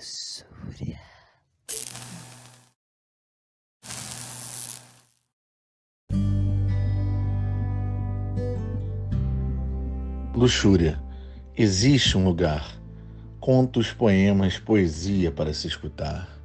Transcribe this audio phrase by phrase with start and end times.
[0.00, 0.98] Luxúria.
[10.34, 11.02] Luxúria.
[11.54, 12.80] Existe um lugar.
[13.38, 16.40] Contos, poemas, poesia para se escutar.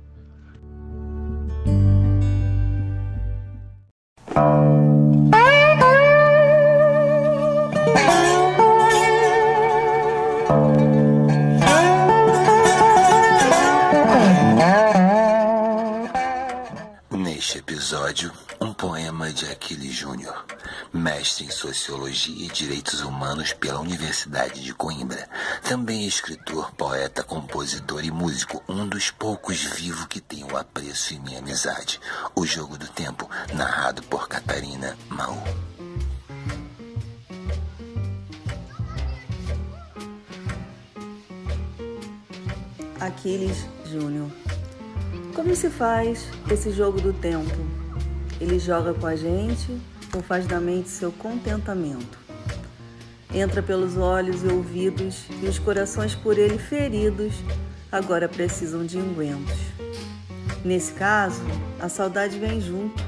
[17.36, 18.32] Neste episódio,
[18.62, 20.46] um poema de Aquiles Júnior,
[20.93, 25.28] mestre em Sociologia e Direitos Humanos pela Universidade de Coimbra.
[25.62, 31.20] Também escritor, poeta, compositor e músico, um dos poucos vivos que tem o apreço e
[31.20, 32.00] minha amizade.
[32.34, 35.44] O Jogo do Tempo, narrado por Catarina Maú.
[43.02, 44.31] Aquiles Júnior.
[45.36, 47.58] Como se faz esse jogo do tempo?
[48.39, 49.69] Ele joga com a gente
[50.16, 52.17] ou faz da mente seu contentamento?
[53.33, 57.33] Entra pelos olhos e ouvidos e os corações por ele feridos
[57.91, 59.58] agora precisam de engüentos.
[60.63, 61.44] Nesse caso,
[61.81, 63.03] a saudade vem junto,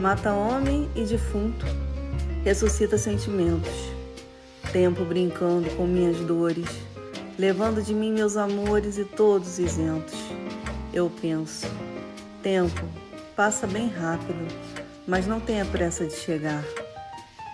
[0.00, 1.66] mata homem e defunto,
[2.42, 3.92] ressuscita sentimentos.
[4.72, 6.70] Tempo brincando com minhas dores,
[7.38, 10.14] levando de mim meus amores e todos isentos.
[10.92, 11.66] Eu penso,
[12.42, 12.82] tempo
[13.34, 14.46] passa bem rápido,
[15.06, 16.62] mas não tenha pressa de chegar.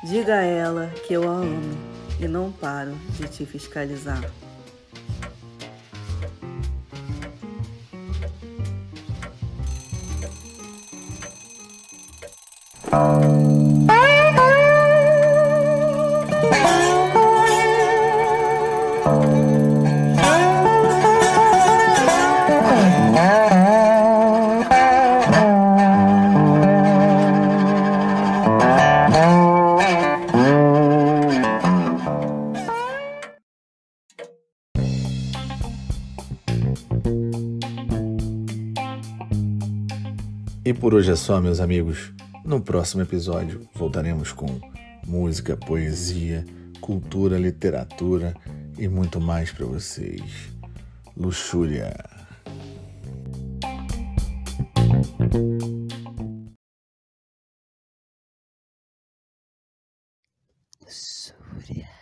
[0.05, 1.79] Diga a ela que eu a amo
[2.21, 4.23] e não paro de te fiscalizar.
[40.69, 42.13] E por hoje é só, meus amigos.
[42.45, 44.61] No próximo episódio voltaremos com
[45.07, 46.45] música, poesia,
[46.79, 48.35] cultura, literatura
[48.77, 50.53] e muito mais para vocês.
[51.17, 51.97] Luxúria.
[60.83, 61.98] Luxúria.